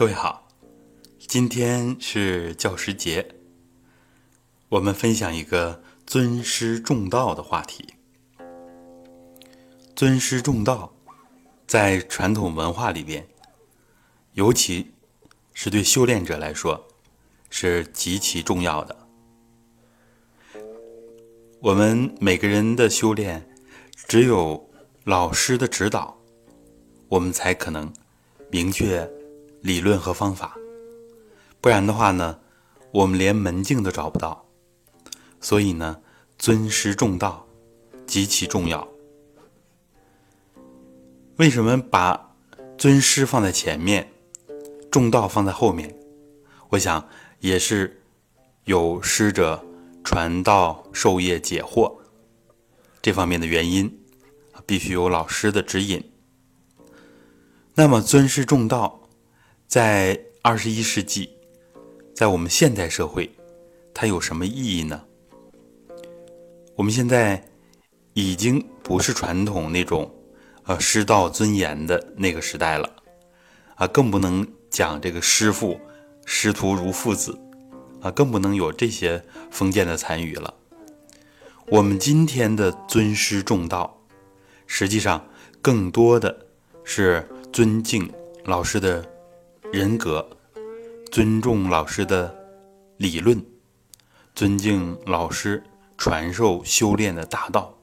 [0.00, 0.48] 各位好，
[1.28, 3.34] 今天是教师节，
[4.70, 7.86] 我们分享一个尊师重道的话题。
[9.94, 10.90] 尊师重道
[11.66, 13.28] 在传统文化里边，
[14.32, 14.90] 尤其
[15.52, 16.88] 是对修炼者来说，
[17.50, 18.96] 是极其重要的。
[21.60, 23.46] 我们每个人的修炼，
[24.08, 24.70] 只有
[25.04, 26.18] 老师的指导，
[27.08, 27.92] 我们才可能
[28.50, 29.06] 明确
[29.60, 30.56] 理论和方法。
[31.60, 32.38] 不然的话呢，
[32.92, 34.46] 我们连门径都找不到。
[35.40, 36.00] 所以呢，
[36.38, 37.46] 尊师重道
[38.06, 38.86] 极其重要。
[41.36, 42.34] 为什么把
[42.76, 44.12] 尊师放在前面，
[44.90, 45.98] 重道放在后面？
[46.70, 47.08] 我想
[47.40, 48.02] 也是
[48.64, 49.64] 有师者。
[50.02, 51.94] 传道授业解惑
[53.02, 54.00] 这方面的原因，
[54.64, 56.10] 必须有老师的指引。
[57.74, 58.99] 那么尊师重道，
[59.70, 61.30] 在二十一世纪，
[62.12, 63.30] 在我们现代社会，
[63.94, 65.00] 它有什么意义呢？
[66.74, 67.40] 我们现在
[68.14, 70.12] 已经不是传统那种
[70.64, 72.96] 呃师道尊严的那个时代了，
[73.76, 75.80] 啊，更不能讲这个师父
[76.26, 77.38] 师徒如父子。
[78.00, 80.52] 啊，更不能有这些封建的残余了。
[81.66, 84.02] 我们今天的尊师重道，
[84.66, 85.24] 实际上
[85.60, 86.46] 更多的
[86.82, 88.10] 是尊敬
[88.46, 89.04] 老师的
[89.72, 90.28] 人格，
[91.12, 92.34] 尊重老师的
[92.96, 93.44] 理论，
[94.34, 95.62] 尊敬老师
[95.96, 97.78] 传授修炼的大道。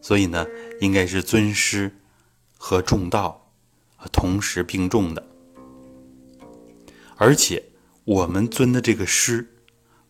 [0.00, 0.46] 所以呢，
[0.80, 1.94] 应该是尊师
[2.56, 3.50] 和重道
[4.10, 5.26] 同时并重的，
[7.16, 7.62] 而且。
[8.06, 9.54] 我们尊的这个师，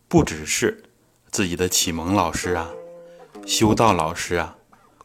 [0.09, 0.83] 不只是
[1.31, 2.69] 自己的启蒙老师啊、
[3.47, 4.57] 修道老师啊、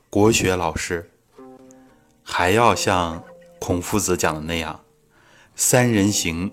[0.10, 1.12] 国学老师，
[2.24, 3.24] 还要像
[3.60, 4.84] 孔夫子讲的那样
[5.62, 6.50] ：“三人行，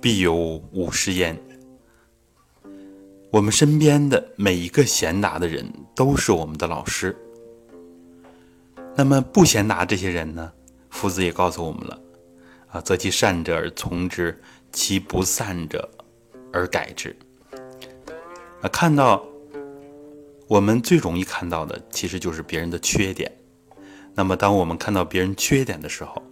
[0.00, 0.32] 必有
[0.72, 1.36] 五师焉。”
[3.32, 7.14] 我们身边的每一个贤达的人都是我们的老师。
[8.94, 10.52] 那么不贤达这些人呢？
[10.90, 12.00] 夫子也告诉我们了
[12.70, 14.40] ：“啊，择其善者而从之。”
[14.70, 15.90] 其不善者
[16.52, 17.16] 而改之。
[18.60, 19.26] 啊，看到
[20.46, 23.32] 我们最容易看到的，其实就是别人的缺点。
[24.14, 26.22] 那么，当我们看到别人缺点的时候，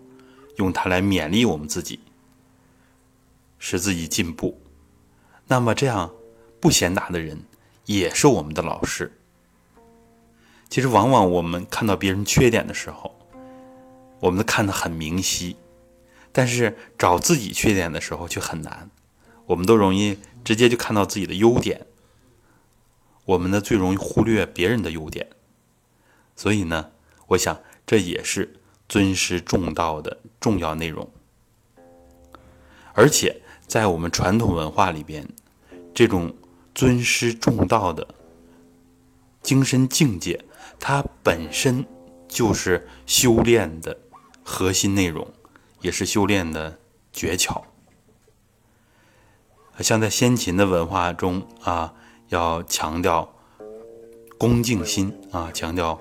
[0.57, 2.01] 用它来勉励我们自己，
[3.59, 4.61] 使自己进步。
[5.47, 6.13] 那么，这样
[6.61, 7.45] 不贤达的人
[7.85, 9.13] 也是我们的老师。
[10.69, 13.15] 其实，往往我们看到别人缺点的时候，
[14.21, 15.57] 我们都看得很明晰。
[16.33, 18.91] 但是找自己缺点的时候却很难，
[19.47, 21.87] 我们都容易直接就看到自己的优点。
[23.25, 25.31] 我们呢最容易忽略别人的优点，
[26.35, 26.91] 所以呢，
[27.29, 31.11] 我想这也是尊师重道的重要内容。
[32.95, 35.29] 而且在我们传统文化里边，
[35.95, 36.35] 这种
[36.75, 38.07] 尊师重道的
[39.43, 40.45] 精神境界，
[40.79, 41.87] 它本身
[42.29, 43.99] 就是修炼的
[44.43, 45.27] 核心内容。
[45.83, 46.79] 也是修炼的
[47.13, 47.63] 诀窍，
[49.79, 51.95] 像在先秦的文化中啊，
[52.29, 53.33] 要强调
[54.37, 56.01] 恭敬心啊，强调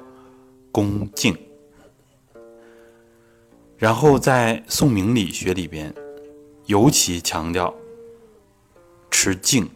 [0.72, 1.38] 恭敬。
[3.78, 5.94] 然后在宋明理学里边，
[6.66, 7.74] 尤其强调
[9.12, 9.70] 持静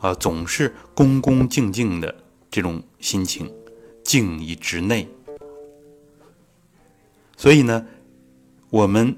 [0.00, 2.14] 啊，总是恭恭敬敬的
[2.50, 3.52] 这种心情，
[4.02, 5.08] 静以直内。
[7.36, 7.86] 所以呢，
[8.70, 9.16] 我们。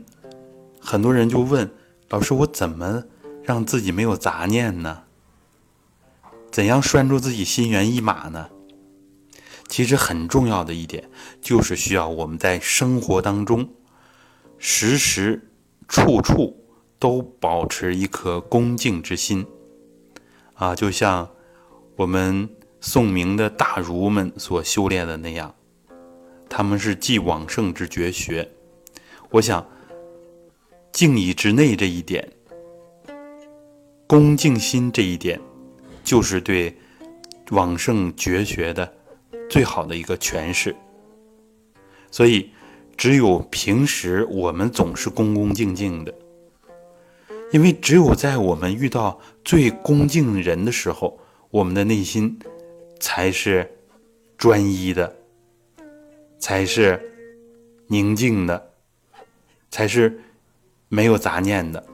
[0.79, 1.69] 很多人就问
[2.11, 3.03] 老师：“我怎么
[3.43, 5.03] 让自己没有杂念呢？
[6.53, 8.49] 怎样拴住自己心猿意马呢？”
[9.67, 11.11] 其实很重要的一点
[11.43, 13.69] 就是需要我们在生活当中
[14.69, 15.49] 时时
[15.87, 16.66] 处处
[16.99, 19.47] 都保持一颗恭敬之心
[20.54, 21.31] 啊，就像
[21.94, 22.50] 我们
[22.81, 25.54] 宋明的大儒们所修炼的那样，
[26.49, 28.50] 他们是继往圣之绝学。
[29.31, 29.65] 我想。
[30.92, 32.27] 敬以之内这一点，
[34.07, 35.39] 恭敬心这一点，
[36.03, 36.74] 就是对
[37.51, 38.91] 往圣绝学的
[39.51, 40.74] 最好的一个诠释。
[42.10, 42.51] 所以，
[42.97, 46.15] 只有平时我们总是恭恭敬敬的，
[47.53, 51.19] 因为只有在我们遇到最恭敬人的时候，
[51.51, 52.39] 我们的内心
[53.01, 53.71] 才是
[54.37, 55.16] 专一的，
[56.39, 57.01] 才是
[57.89, 58.71] 宁静的，
[59.71, 60.21] 才是。
[60.89, 61.84] 没有杂念的，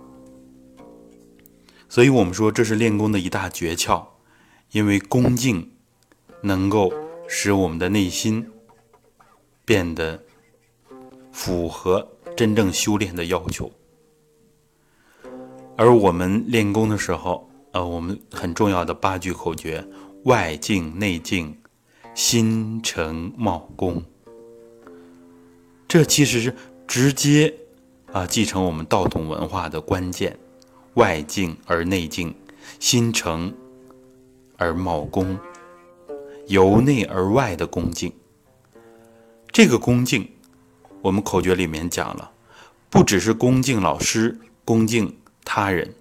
[1.88, 4.04] 所以我们说这是练功的一大诀窍，
[4.70, 5.72] 因为恭敬
[6.42, 6.92] 能够
[7.26, 8.46] 使我们的内心
[9.64, 10.22] 变得
[11.32, 12.06] 符合
[12.36, 13.70] 真正修炼的要求。
[15.76, 19.84] 而我们练功的时候，呃，我们很重要的八句口诀：
[20.24, 21.56] 外静内静，
[22.14, 24.02] 心诚茂功。
[25.88, 26.54] 这其实是
[26.86, 27.52] 直接
[28.12, 30.38] 啊继承我们道统文化的关键：
[30.94, 32.34] 外静而内静，
[32.78, 33.52] 心诚
[34.58, 35.38] 而茂功，
[36.46, 38.12] 由内而外的恭敬。
[39.50, 40.28] 这个恭敬，
[41.02, 42.30] 我们口诀里面讲了，
[42.88, 45.94] 不只是恭敬老师、恭敬他人，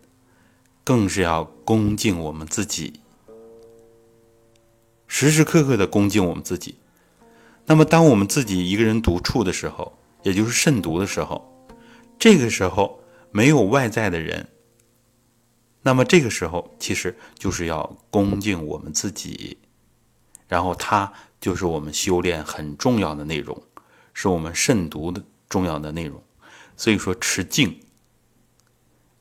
[0.83, 3.00] 更是要恭敬我们自己，
[5.07, 6.75] 时时刻刻的恭敬我们自己。
[7.65, 11.68] 那么，当我们自己一个人独处的时候，也就是慎独的时候，
[12.19, 13.00] 这个时候
[13.31, 14.50] 没有外在的人，
[15.81, 19.57] 那么这个时候其实就是要恭敬我们自己，
[20.48, 23.59] 然后他就是我们修炼很重要的内容，
[24.13, 26.22] 是我们慎独的重要的内容。
[26.75, 27.80] 所以说，持静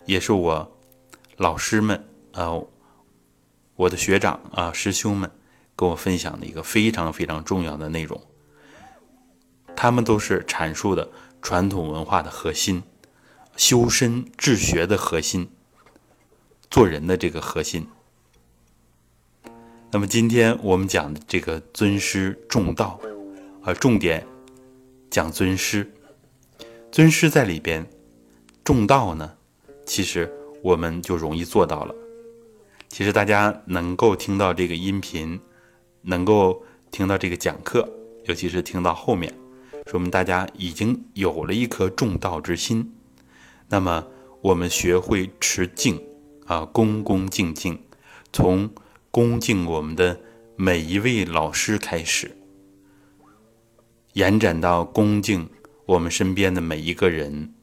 [0.07, 0.79] 也是我
[1.37, 2.67] 老师们呃，
[3.77, 5.31] 我的学长啊师兄们
[5.77, 8.21] 跟我分享的一个非常非常重要的内容。
[9.77, 11.11] 他们都是阐述的
[11.41, 12.83] 传统文化的核心，
[13.57, 15.51] 修身治学的核心，
[16.71, 17.87] 做人的这个核心。
[19.91, 23.01] 那么今天我们讲的这个尊师重道，
[23.63, 24.27] 啊，重点
[25.11, 25.93] 讲尊师。
[26.93, 27.85] 尊师在里边，
[28.63, 29.33] 重道呢，
[29.85, 31.95] 其实我们就容易做到了。
[32.89, 35.41] 其实大家能够听到这个音频，
[36.03, 36.63] 能够
[36.93, 37.89] 听到这个讲课，
[38.27, 39.35] 尤其是听到后面。
[39.87, 42.93] 说明大家已经有了一颗重道之心，
[43.69, 44.07] 那么
[44.41, 46.01] 我们学会持敬
[46.47, 47.81] 啊，恭恭敬敬，
[48.33, 48.71] 从
[49.11, 50.21] 恭敬我们的
[50.55, 52.37] 每一位老师开始，
[54.15, 55.49] 延展到恭敬
[55.87, 57.55] 我们身边的每一个人，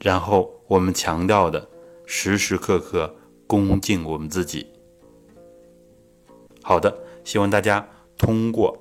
[0.00, 1.68] 然后我们强调的
[2.04, 3.14] 时时刻刻
[3.46, 4.66] 恭敬我们自己。
[6.62, 8.76] 好的，希望大家通过。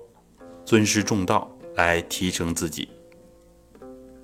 [0.65, 2.89] 尊师重道，来提升自己。